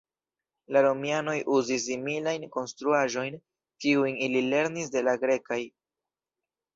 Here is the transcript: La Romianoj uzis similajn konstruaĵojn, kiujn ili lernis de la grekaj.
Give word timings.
La 0.75 0.81
Romianoj 0.83 1.35
uzis 1.57 1.83
similajn 1.89 2.47
konstruaĵojn, 2.55 3.37
kiujn 3.85 4.17
ili 4.29 4.41
lernis 4.47 4.89
de 4.97 5.05
la 5.09 5.15
grekaj. 5.25 5.59